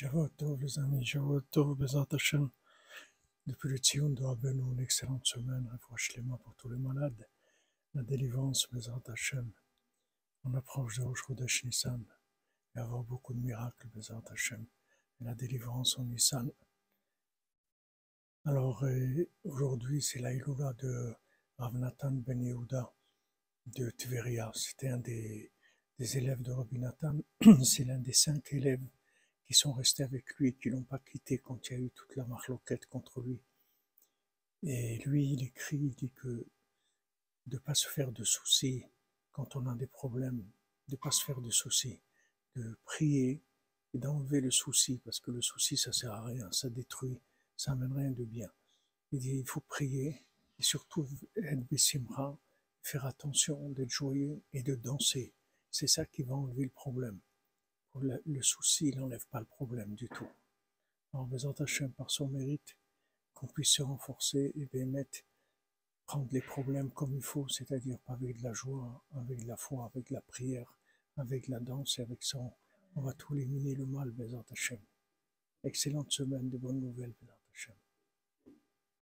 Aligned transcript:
Shavuot 0.00 0.30
les 0.60 0.78
amis, 0.78 1.04
Shavuot 1.04 1.74
Bezat 1.74 2.06
Hashem. 2.12 2.48
Depuis 3.48 3.68
le 3.68 3.78
Tzion 3.78 4.10
de 4.10 4.22
Rabbeinu, 4.22 4.62
une 4.72 4.78
excellente 4.78 5.26
semaine, 5.26 5.68
les 6.16 6.22
pour 6.22 6.54
tous 6.56 6.68
les 6.68 6.78
malades, 6.78 7.26
la 7.94 8.04
délivrance, 8.04 8.68
Bezat 8.70 9.02
Hashem. 9.08 9.50
On 10.44 10.54
approche 10.54 10.98
de 10.98 11.02
Rosh 11.02 11.24
Chodesh 11.26 11.64
Nissan, 11.64 12.04
et 12.76 12.78
avoir 12.78 13.02
beaucoup 13.02 13.34
de 13.34 13.40
miracles, 13.40 13.88
Bezat 13.88 14.22
Hashem, 14.30 14.64
et 15.20 15.24
la 15.24 15.34
délivrance 15.34 15.98
en 15.98 16.04
Nissan. 16.04 16.48
Alors, 18.44 18.84
euh, 18.84 19.28
aujourd'hui, 19.42 20.00
c'est 20.00 20.20
la 20.20 20.32
Iloula 20.32 20.74
de 20.74 21.12
Rav 21.56 21.76
Nathan 21.76 22.12
Ben 22.12 22.40
Yehuda 22.40 22.94
de 23.66 23.90
Tveria. 23.90 24.52
C'était 24.54 24.90
un 24.90 24.98
des, 24.98 25.50
des 25.98 26.18
élèves 26.18 26.42
de 26.42 26.52
Rabbi 26.52 26.78
Nathan, 26.78 27.18
c'est 27.64 27.82
l'un 27.82 27.98
des 27.98 28.12
cinq 28.12 28.52
élèves 28.52 28.86
qui 29.48 29.54
sont 29.54 29.72
restés 29.72 30.02
avec 30.02 30.34
lui, 30.34 30.54
qui 30.54 30.68
l'ont 30.68 30.82
pas 30.82 30.98
quitté 30.98 31.38
quand 31.38 31.70
il 31.70 31.72
y 31.72 31.76
a 31.76 31.78
eu 31.78 31.90
toute 31.90 32.14
la 32.16 32.26
marloquette 32.26 32.84
contre 32.84 33.22
lui. 33.22 33.40
Et 34.62 34.98
lui, 35.06 35.32
il 35.32 35.42
écrit, 35.42 35.78
il 35.78 35.94
dit 35.94 36.10
que 36.10 36.28
de 37.46 37.56
ne 37.56 37.58
pas 37.58 37.74
se 37.74 37.88
faire 37.88 38.12
de 38.12 38.24
soucis 38.24 38.84
quand 39.32 39.56
on 39.56 39.66
a 39.66 39.74
des 39.74 39.86
problèmes, 39.86 40.44
de 40.88 40.92
ne 40.92 40.96
pas 40.96 41.10
se 41.10 41.24
faire 41.24 41.40
de 41.40 41.48
soucis, 41.48 41.98
de 42.56 42.78
prier 42.84 43.42
et 43.94 43.98
d'enlever 43.98 44.42
le 44.42 44.50
souci, 44.50 45.00
parce 45.02 45.18
que 45.18 45.30
le 45.30 45.40
souci, 45.40 45.78
ça 45.78 45.94
sert 45.94 46.12
à 46.12 46.26
rien, 46.26 46.52
ça 46.52 46.68
détruit, 46.68 47.18
ça 47.56 47.72
amène 47.72 47.94
rien 47.94 48.10
de 48.10 48.24
bien. 48.24 48.50
Il 49.12 49.20
dit, 49.20 49.38
il 49.38 49.46
faut 49.46 49.60
prier 49.60 50.26
et 50.58 50.62
surtout 50.62 51.08
être 51.36 51.66
bessimra, 51.68 52.38
faire 52.82 53.06
attention 53.06 53.70
d'être 53.70 53.88
joyeux 53.88 54.42
et 54.52 54.62
de 54.62 54.74
danser. 54.74 55.32
C'est 55.70 55.86
ça 55.86 56.04
qui 56.04 56.22
va 56.22 56.34
enlever 56.34 56.64
le 56.64 56.70
problème 56.70 57.18
le, 57.96 58.42
souci, 58.42 58.94
n'enlève 58.94 59.26
pas 59.30 59.40
le 59.40 59.46
problème 59.46 59.94
du 59.94 60.08
tout. 60.08 60.28
En 61.12 61.26
faisant 61.26 61.52
Hachem 61.52 61.92
par 61.92 62.10
son 62.10 62.28
mérite, 62.28 62.76
qu'on 63.34 63.46
puisse 63.46 63.72
se 63.72 63.82
renforcer 63.82 64.52
et 64.54 64.66
bien 64.66 64.86
mettre, 64.86 65.20
prendre 66.06 66.28
les 66.32 66.40
problèmes 66.40 66.90
comme 66.90 67.14
il 67.14 67.22
faut, 67.22 67.48
c'est-à-dire 67.48 67.98
avec 68.06 68.38
de 68.38 68.42
la 68.44 68.52
joie, 68.52 69.04
avec 69.14 69.42
de 69.42 69.46
la 69.46 69.56
foi, 69.56 69.86
avec 69.86 70.10
la 70.10 70.20
prière, 70.20 70.74
avec 71.16 71.48
la 71.48 71.60
danse 71.60 71.98
et 71.98 72.02
avec 72.02 72.22
son. 72.22 72.52
On 72.96 73.02
va 73.02 73.12
tout 73.12 73.34
éliminer 73.34 73.74
le 73.74 73.86
mal, 73.86 74.10
Bézant 74.10 74.44
Hachem. 74.50 74.80
Excellente 75.64 76.10
semaine 76.12 76.48
de 76.48 76.58
bonnes 76.58 76.80
nouvelles, 76.80 77.14
Bézant 77.20 77.38
Hachem. 77.52 77.74